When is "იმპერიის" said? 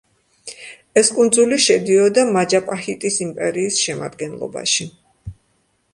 3.29-3.79